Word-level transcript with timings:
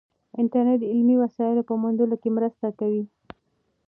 انټرنیټ 0.39 0.77
د 0.81 0.85
علمي 0.91 1.15
وسایلو 1.19 1.67
په 1.69 1.73
موندلو 1.81 2.15
کې 2.21 2.29
مرسته 2.37 2.67
کوي. 2.79 3.03